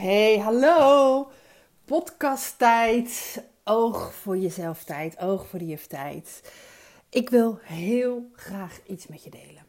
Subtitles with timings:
[0.00, 1.30] Hey, hallo!
[1.84, 3.42] Podcasttijd.
[3.64, 5.18] Oog voor jezelf tijd.
[5.18, 6.52] Oog voor de tijd.
[7.10, 9.64] Ik wil heel graag iets met je delen.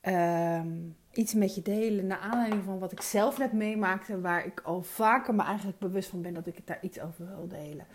[0.00, 0.78] Ehm,
[1.12, 4.20] iets met je delen naar aanleiding van wat ik zelf net meemaakte.
[4.20, 7.26] Waar ik al vaker me eigenlijk bewust van ben dat ik het daar iets over
[7.26, 7.86] wil delen.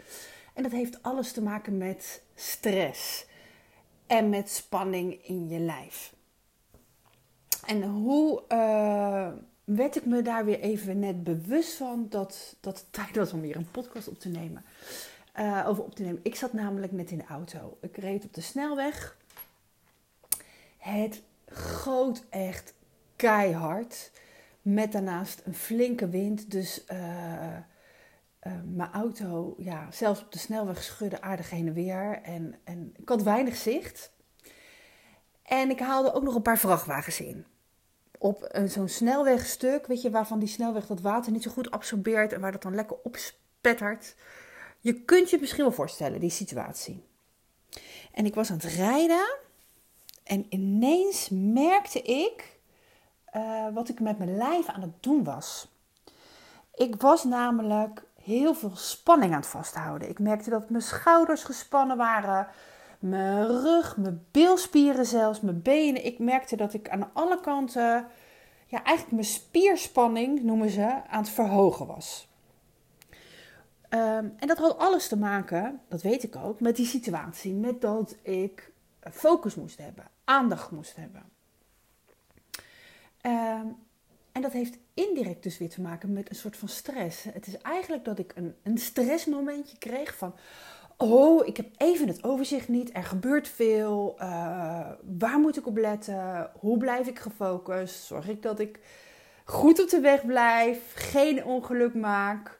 [0.53, 3.25] En dat heeft alles te maken met stress.
[4.07, 6.13] En met spanning in je lijf.
[7.65, 8.43] En hoe...
[8.49, 9.27] Uh,
[9.65, 13.41] werd ik me daar weer even net bewust van dat, dat het tijd was om
[13.41, 14.65] weer een podcast op te nemen.
[15.39, 16.19] Uh, over op te nemen.
[16.23, 17.77] Ik zat namelijk net in de auto.
[17.81, 19.17] Ik reed op de snelweg.
[20.77, 22.73] Het goot echt
[23.15, 24.11] keihard.
[24.61, 26.51] Met daarnaast een flinke wind.
[26.51, 32.21] Dus uh, uh, mijn auto, ja, zelfs op de snelweg schudde aardig heen en weer.
[32.23, 34.11] En, en ik had weinig zicht.
[35.43, 37.45] En ik haalde ook nog een paar vrachtwagens in
[38.19, 42.41] op zo'n snelwegstuk, weet je, waarvan die snelweg dat water niet zo goed absorbeert en
[42.41, 44.15] waar dat dan lekker opspettert.
[44.79, 47.03] Je kunt je misschien wel voorstellen, die situatie.
[48.11, 49.37] En ik was aan het rijden
[50.23, 52.59] en ineens merkte ik
[53.35, 55.73] uh, wat ik met mijn lijf aan het doen was.
[56.73, 60.09] Ik was namelijk heel veel spanning aan het vasthouden.
[60.09, 62.47] Ik merkte dat mijn schouders gespannen waren,
[63.09, 66.05] mijn rug, mijn bilspieren zelfs, mijn benen.
[66.05, 68.07] Ik merkte dat ik aan alle kanten,
[68.67, 72.27] ja, eigenlijk mijn spierspanning noemen ze, aan het verhogen was.
[73.89, 77.53] Um, en dat had alles te maken, dat weet ik ook, met die situatie.
[77.53, 78.71] Met dat ik
[79.11, 81.23] focus moest hebben, aandacht moest hebben.
[83.21, 83.75] Um,
[84.31, 87.23] en dat heeft indirect dus weer te maken met een soort van stress.
[87.23, 90.35] Het is eigenlijk dat ik een, een stressmomentje kreeg van
[90.97, 95.77] oh, ik heb even het overzicht niet, er gebeurt veel, uh, waar moet ik op
[95.77, 98.79] letten, hoe blijf ik gefocust, zorg ik dat ik
[99.43, 102.59] goed op de weg blijf, geen ongeluk maak.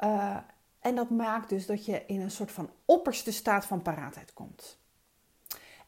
[0.00, 0.36] Uh,
[0.80, 4.78] en dat maakt dus dat je in een soort van opperste staat van paraatheid komt.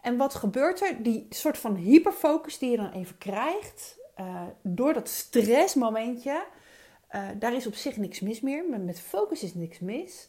[0.00, 1.03] En wat gebeurt er?
[1.03, 6.44] Die soort van hyperfocus die je dan even krijgt, uh, door dat stressmomentje,
[7.38, 8.64] daar is op zich niks mis meer.
[8.69, 10.28] Met focus is niks mis.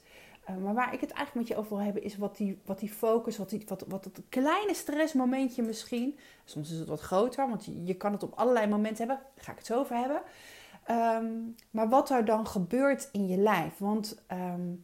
[0.49, 2.79] Uh, maar waar ik het eigenlijk met je over wil hebben, is wat die, wat
[2.79, 6.19] die focus, wat, die, wat, wat het kleine stressmomentje misschien.
[6.45, 9.25] Soms is het wat groter, want je, je kan het op allerlei momenten hebben.
[9.35, 10.21] Daar ga ik het zo over hebben.
[10.91, 13.77] Um, maar wat er dan gebeurt in je lijf.
[13.77, 14.83] Want um,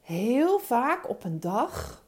[0.00, 2.04] heel vaak op een dag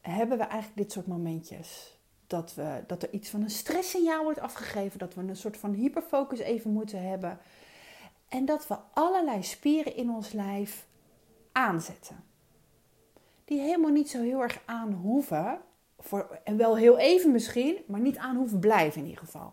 [0.00, 1.98] hebben we eigenlijk dit soort momentjes.
[2.26, 4.98] Dat, we, dat er iets van een stresssignaal wordt afgegeven.
[4.98, 7.38] Dat we een soort van hyperfocus even moeten hebben.
[8.30, 10.86] En dat we allerlei spieren in ons lijf
[11.52, 12.24] aanzetten.
[13.44, 15.60] Die helemaal niet zo heel erg aan hoeven.
[15.98, 19.52] Voor, en wel heel even misschien, maar niet aan hoeven blijven in ieder geval.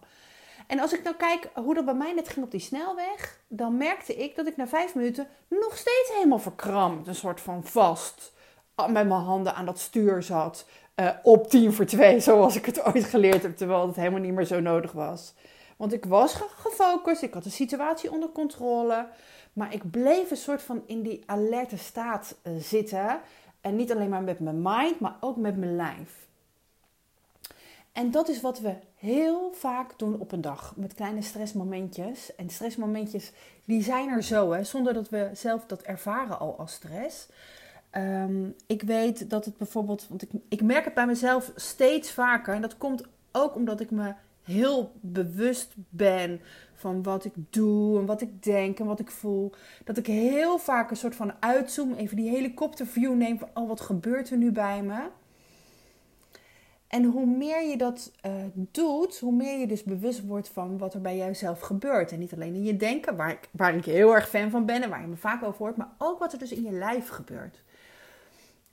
[0.68, 3.78] En als ik nou kijk hoe dat bij mij net ging op die snelweg, dan
[3.78, 8.34] merkte ik dat ik na vijf minuten nog steeds helemaal verkrampt, een soort van vast,
[8.76, 10.66] met mijn handen aan dat stuur zat.
[10.96, 14.34] Uh, op tien voor twee, zoals ik het ooit geleerd heb, terwijl het helemaal niet
[14.34, 15.34] meer zo nodig was.
[15.78, 19.08] Want ik was gefocust, ik had de situatie onder controle.
[19.54, 23.20] Maar ik bleef een soort van in die alerte staat eh, zitten.
[23.62, 26.28] En niet alleen maar met mijn mind, maar ook met mijn lijf.
[27.92, 30.74] En dat is wat we heel vaak doen op een dag.
[30.76, 32.36] Met kleine stressmomentjes.
[32.36, 33.32] En stressmomentjes,
[33.66, 37.28] die zijn er zo, hè, zonder dat we zelf dat ervaren al als stress.
[37.92, 42.54] Um, ik weet dat het bijvoorbeeld, want ik, ik merk het bij mezelf steeds vaker.
[42.54, 44.14] En dat komt ook omdat ik me
[44.48, 46.42] heel bewust ben
[46.74, 49.54] van wat ik doe en wat ik denk en wat ik voel.
[49.84, 53.82] Dat ik heel vaak een soort van uitzoom, even die helikopterview neem van oh, wat
[53.82, 55.10] gebeurt er nu bij me?
[56.88, 60.94] En hoe meer je dat uh, doet, hoe meer je dus bewust wordt van wat
[60.94, 62.12] er bij jouzelf gebeurt.
[62.12, 64.84] En niet alleen in je denken, waar ik, waar ik heel erg fan van ben
[64.84, 67.08] en waar je me vaak over hoort, maar ook wat er dus in je lijf
[67.08, 67.64] gebeurt.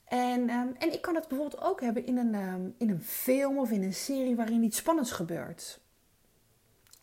[0.05, 3.59] En, um, en ik kan het bijvoorbeeld ook hebben in een, um, in een film
[3.59, 5.81] of in een serie waarin iets spannends gebeurt.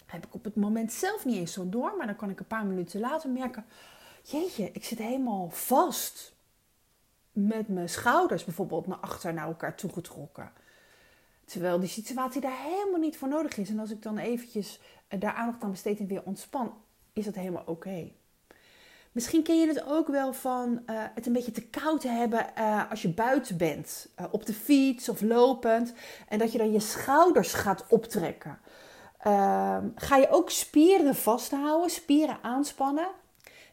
[0.06, 2.48] Heb ik op het moment zelf niet eens zo door, maar dan kan ik een
[2.48, 3.66] paar minuten later merken:
[4.24, 6.34] jeetje, ik zit helemaal vast.
[7.32, 10.52] Met mijn schouders bijvoorbeeld naar achter naar elkaar toegetrokken.
[11.46, 13.70] Terwijl die situatie daar helemaal niet voor nodig is.
[13.70, 16.74] En als ik dan eventjes uh, daar aandacht aan besteed en weer ontspan,
[17.14, 18.12] is dat helemaal oké.
[19.12, 22.46] Misschien ken je het ook wel van uh, het een beetje te koud te hebben
[22.58, 24.10] uh, als je buiten bent.
[24.20, 25.94] Uh, op de fiets of lopend.
[26.28, 28.60] En dat je dan je schouders gaat optrekken.
[29.18, 33.08] Ehm, ga je ook spieren vasthouden, spieren aanspannen.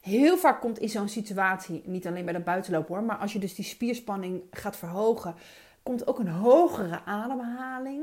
[0.01, 3.39] Heel vaak komt in zo'n situatie, niet alleen bij de buitenloop hoor, maar als je
[3.39, 5.35] dus die spierspanning gaat verhogen,
[5.83, 8.03] komt ook een hogere ademhaling.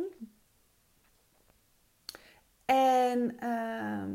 [2.65, 4.11] En En ehm,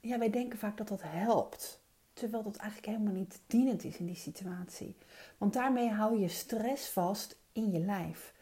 [0.00, 1.82] ja, wij denken vaak dat dat helpt.
[2.20, 4.96] Terwijl dat eigenlijk helemaal niet dienend is in die situatie.
[5.38, 8.32] Want daarmee hou je stress vast in je lijf.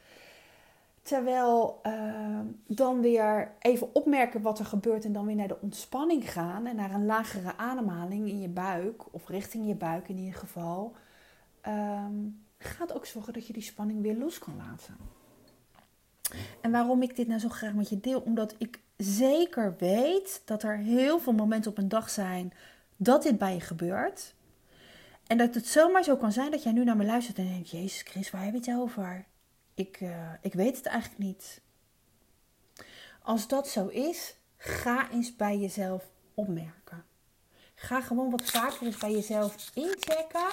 [1.03, 6.33] Terwijl uh, dan weer even opmerken wat er gebeurt en dan weer naar de ontspanning
[6.33, 10.39] gaan en naar een lagere ademhaling in je buik, of richting je buik in ieder
[10.39, 10.95] geval,
[11.67, 14.97] um, gaat ook zorgen dat je die spanning weer los kan laten.
[16.61, 18.21] En waarom ik dit nou zo graag met je deel?
[18.21, 22.53] Omdat ik zeker weet dat er heel veel momenten op een dag zijn
[22.99, 24.35] dat dit bij je gebeurt.
[25.27, 27.71] En dat het zomaar zo kan zijn dat jij nu naar me luistert en denkt:
[27.71, 29.27] Jezus Chris, waar heb je het over?
[29.75, 31.61] Ik, uh, ik weet het eigenlijk niet.
[33.23, 37.05] Als dat zo is, ga eens bij jezelf opmerken.
[37.75, 40.51] Ga gewoon wat vaker eens bij jezelf inchecken.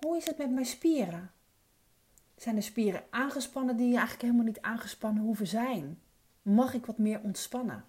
[0.00, 1.30] Hoe is het met mijn spieren?
[2.36, 6.00] Zijn de spieren aangespannen die eigenlijk helemaal niet aangespannen hoeven zijn?
[6.42, 7.84] Mag ik wat meer ontspannen?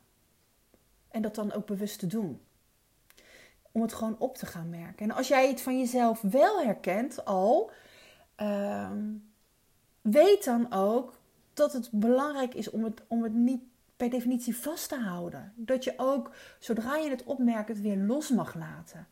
[1.10, 2.42] En dat dan ook bewust te doen.
[3.72, 5.10] Om het gewoon op te gaan merken.
[5.10, 7.72] En als jij het van jezelf wel herkent al,
[8.36, 9.00] ehm,
[10.02, 11.20] weet dan ook
[11.54, 13.62] dat het belangrijk is om het, om het niet
[13.98, 15.54] per definitie vast te houden.
[15.56, 19.08] Dat je ook, zodra je het opmerkt, het weer los mag laten.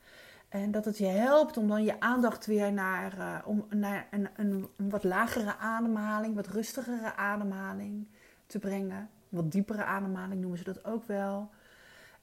[0.50, 4.30] En dat het je helpt om dan je aandacht weer naar, uh, om, naar een,
[4.36, 8.08] een, wat lagere ademhaling, wat rustigere ademhaling
[8.46, 9.10] te brengen.
[9.30, 11.50] Wat diepere ademhaling noemen ze dat ook wel.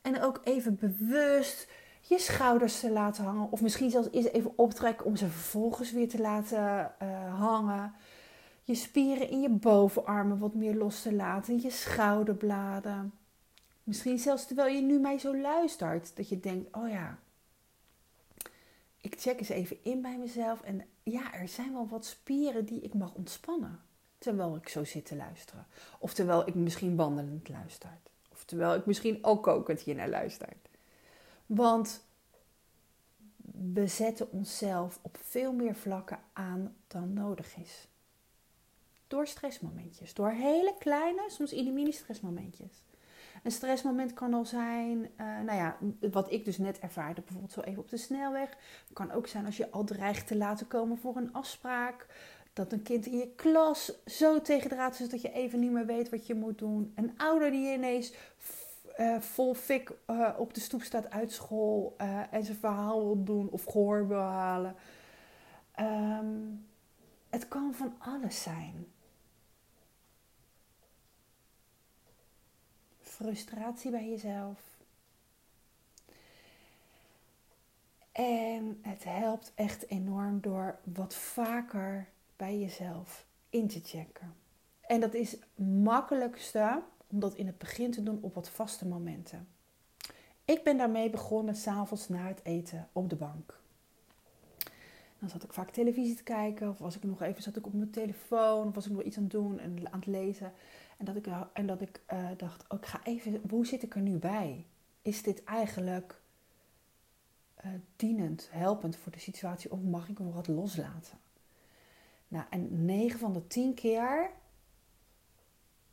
[0.03, 1.69] En ook even bewust
[2.09, 3.51] je schouders te laten hangen.
[3.51, 7.95] Of misschien zelfs eens even optrekken om ze vervolgens weer te laten uh, hangen
[8.67, 13.13] je spieren in je bovenarmen wat meer los te laten, je schouderbladen.
[13.83, 17.19] Misschien zelfs terwijl je nu mij zo luistert, dat je denkt: oh ja,
[19.01, 22.81] ik check eens even in bij mezelf en ja, er zijn wel wat spieren die
[22.81, 23.81] ik mag ontspannen.
[24.19, 25.67] Terwijl ik zo zit te luisteren.
[25.99, 27.99] Of terwijl ik misschien wandelend luister.
[28.33, 30.49] Of terwijl ik misschien ook kokend hier naar luister.
[31.47, 32.05] Want
[33.73, 37.89] we zetten onszelf op veel meer vlakken aan dan nodig is.
[39.07, 40.15] Door stressmomentjes.
[40.15, 42.83] Door hele kleine, soms mini stressmomentjes.
[43.43, 45.77] Een stressmoment kan al zijn, uh, nou ja,
[46.11, 48.57] wat ik dus net ervaarde, bijvoorbeeld zo even op de snelweg.
[48.93, 52.07] Kan ook zijn als je al dreigt te laten komen voor een afspraak.
[52.53, 56.11] Dat een kind in je klas zo tegendraad is dat je even niet meer weet
[56.11, 56.93] wat je moet doen.
[56.95, 58.13] Een ouder die ineens
[58.99, 61.95] uh, vol fik uh, op de stoep staat uit school
[62.31, 64.75] en zijn verhaal wil doen of gehoor wil halen.
[65.81, 66.67] Um,
[67.29, 68.87] het kan van alles zijn.
[73.17, 74.61] frustratie bij jezelf.
[78.13, 84.35] En het helpt echt enorm door wat vaker bij jezelf in te checken.
[84.81, 88.87] En dat is het makkelijkste om dat in het begin te doen op wat vaste
[88.87, 89.49] momenten.
[90.45, 93.61] Ik ben daarmee begonnen s'avonds na het eten op de bank.
[95.19, 97.73] Dan zat ik vaak televisie te kijken, of was ik nog even zat ik op
[97.73, 100.53] mijn telefoon, of was ik nog iets aan het doen en aan het lezen.
[100.97, 103.95] En dat ik, en dat ik uh, dacht, oh, ik ga even, hoe zit ik
[103.95, 104.67] er nu bij?
[105.03, 106.21] Is dit eigenlijk
[107.65, 111.19] uh, dienend, helpend voor de situatie of mag ik nog wat loslaten?
[112.29, 114.31] Nou, en 9 van de 10 keer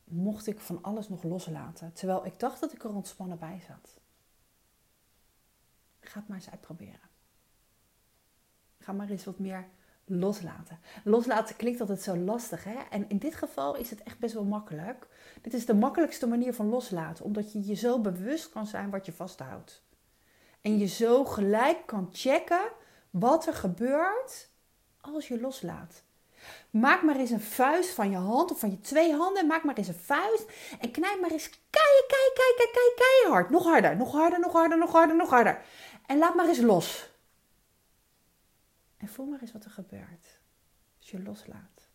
[0.04, 1.94] mocht ik van alles nog loslaten.
[1.94, 4.00] Terwijl ik dacht dat ik er ontspannen bij zat.
[6.00, 7.10] Ga het maar eens uitproberen.
[8.80, 9.68] Ga maar eens wat meer
[10.06, 10.80] loslaten.
[11.04, 12.78] Loslaten klinkt altijd zo lastig, hè?
[12.90, 15.08] En in dit geval is het echt best wel makkelijk.
[15.42, 19.06] Dit is de makkelijkste manier van loslaten, omdat je je zo bewust kan zijn wat
[19.06, 19.84] je vasthoudt.
[20.62, 22.72] En je zo gelijk kan checken
[23.10, 24.50] wat er gebeurt
[25.02, 26.04] als je loslaat.
[26.70, 29.48] Maak maar eens een vuist van je hand of van je twee handen.
[29.48, 30.46] Maak maar eens een vuist
[30.80, 33.50] en knijp maar eens keihard, keihard, keihard, keihard.
[33.50, 35.62] Nog harder, nog harder, nog harder, nog harder, nog harder.
[36.06, 37.10] En laat maar eens los.
[38.98, 40.40] En voel maar eens wat er gebeurt
[41.00, 41.88] als je loslaat.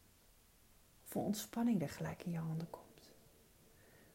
[1.03, 3.11] Hoeveel ontspanning er gelijk in je handen komt.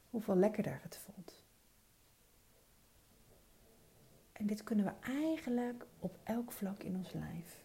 [0.10, 1.44] Hoeveel lekkerder het voelt.
[4.34, 7.63] En dit kunnen we eigenlijk op elk vlak in ons lijf.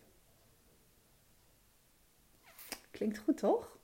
[2.99, 3.78] Klinkt goed, toch?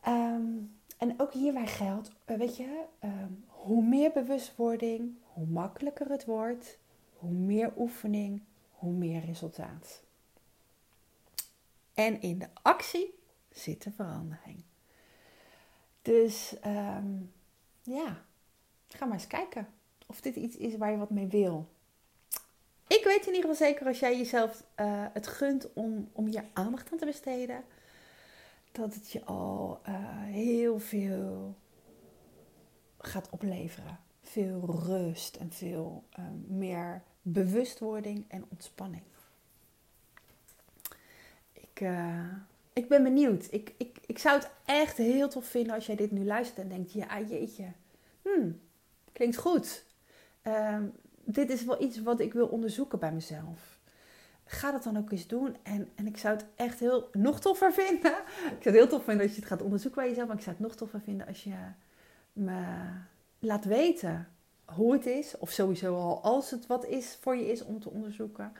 [0.00, 0.52] Ehm,
[0.98, 6.78] en ook hierbij geldt, eh, weet je, ehm, hoe meer bewustwording, hoe makkelijker het wordt,
[7.12, 10.02] hoe meer oefening, hoe meer resultaat.
[11.94, 13.14] En in de actie
[13.50, 14.62] zit de verandering.
[16.02, 17.32] Dus um,
[17.82, 18.24] ja,
[18.88, 19.68] ga maar eens kijken
[20.06, 21.68] of dit iets is waar je wat mee wil.
[22.86, 26.44] Ik weet in ieder geval zeker als jij jezelf uh, het gunt om, om hier
[26.52, 27.64] aandacht aan te besteden,
[28.72, 31.56] dat het je al uh, heel veel
[32.98, 33.98] gaat opleveren.
[34.22, 39.02] Veel rust en veel ehm, meer bewustwording en ontspanning.
[41.52, 41.88] Ik,
[42.72, 43.46] ik ben benieuwd.
[43.50, 46.68] Ik, ik, ik zou het echt heel tof vinden als jij dit nu luistert en
[46.68, 47.72] denkt: ja, jeetje,
[48.22, 48.60] hmm,
[49.12, 49.84] klinkt goed.
[50.42, 50.78] Uh,
[51.26, 53.78] dit is wel iets wat ik wil onderzoeken bij mezelf.
[54.44, 55.56] Ga dat dan ook eens doen.
[55.62, 58.12] En, en ik zou het echt heel nog toffer vinden.
[58.56, 60.26] Ik zou het heel tof vinden als je het gaat onderzoeken bij jezelf.
[60.26, 61.54] Maar ik zou het nog toffer vinden als je
[62.32, 62.62] me
[63.38, 64.28] laat weten
[64.64, 65.38] hoe het is.
[65.38, 68.52] Of sowieso al als het wat is voor je is om te onderzoeken.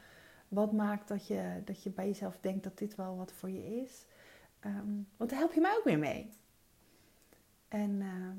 [0.49, 3.83] Wat maakt dat je, dat je bij jezelf denkt dat dit wel wat voor je
[3.83, 4.05] is.
[4.65, 6.31] Um, want daar help je mij ook weer mee.
[7.69, 8.39] En ehm,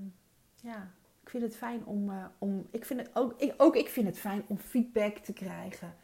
[0.70, 0.92] ja,
[1.28, 4.08] ik vind het fijn om, uh, om ik vind het ook, ik, ook ik vind
[4.08, 5.96] het fijn om feedback te krijgen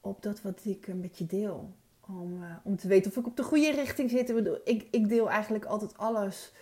[0.00, 1.74] op dat wat ik met je deel.
[2.00, 4.30] Om, uh, om te weten of ik op de goede richting zit.
[4.64, 6.52] Ik, ik deel eigenlijk altijd alles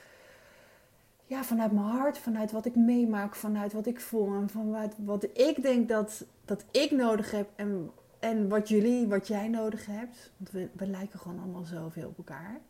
[1.26, 5.24] ja, vanuit mijn hart, vanuit wat ik meemaak, vanuit wat ik voel en vanuit wat
[5.24, 10.30] ik denk dat, dat ik nodig heb en, en wat jullie, wat jij nodig hebt.
[10.36, 12.60] Want we, we lijken gewoon allemaal zoveel op elkaar.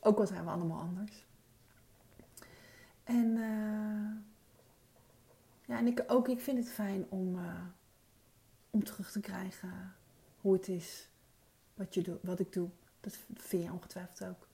[0.00, 1.28] Ook al zijn we allemaal anders.
[3.10, 4.10] En, uh,
[5.66, 7.62] ja, en ik, ook ik vind het fijn om, uh,
[8.70, 9.94] om terug te krijgen
[10.40, 11.08] hoe het is,
[11.74, 12.68] wat, je wat ik doe.
[13.00, 14.48] Dat vind je ongetwijfeld ook.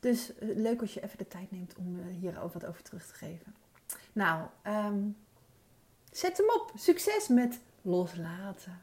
[0.00, 3.14] Dus uh, leuk als je even de tijd neemt om hier wat over terug te
[3.14, 3.54] geven.
[4.12, 5.16] Nou, um,
[6.10, 6.72] zet hem op.
[6.74, 8.80] Succes met loslaten.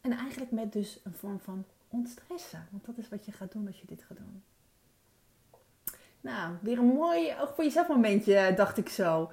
[0.00, 2.68] en eigenlijk met dus een vorm van ontstressen.
[2.70, 4.42] Want dat is wat je gaat doen als je dit gaat doen.
[6.20, 9.30] Nou, weer een mooi, ook voor jezelf momentje, dacht ik zo.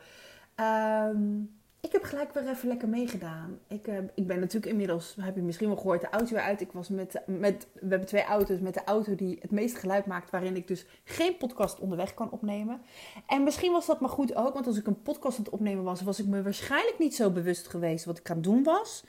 [0.55, 3.59] Um, ik heb gelijk weer even lekker meegedaan.
[3.67, 6.61] Ik, uh, ik ben natuurlijk inmiddels, heb je misschien wel gehoord, de auto weer uit.
[6.61, 10.05] Ik was met, met, we hebben twee auto's, met de auto die het meeste geluid
[10.05, 12.81] maakt, waarin ik dus geen podcast onderweg kan opnemen.
[13.27, 15.83] En misschien was dat maar goed ook, want als ik een podcast aan het opnemen
[15.83, 19.03] was, was ik me waarschijnlijk niet zo bewust geweest wat ik aan het doen was.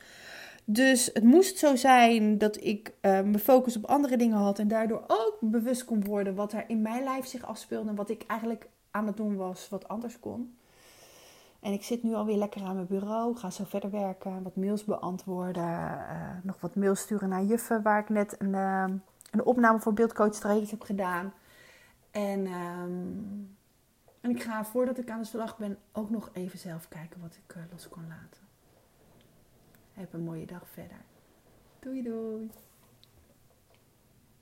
[0.71, 4.69] Dus het moest zo zijn dat ik uh, mijn focus op andere dingen had en
[4.69, 8.25] daardoor ook bewust kon worden wat er in mijn lijf zich afspeelde en wat ik
[8.27, 10.59] eigenlijk aan het doen was wat anders kon.
[11.61, 14.85] En ik zit nu alweer lekker aan mijn bureau, ga zo verder werken, wat mails
[14.85, 18.85] beantwoorden, uh, nog wat mails sturen naar juffen waar ik net een, uh,
[19.31, 21.33] een opname voor Beeldcoach Trades heb gedaan.
[22.11, 23.57] En, um,
[24.21, 27.39] en ik ga voordat ik aan de slag ben ook nog even zelf kijken wat
[27.47, 28.48] ik los kon laten.
[29.99, 31.05] Heb een mooie dag verder.
[31.81, 32.51] Doei doei.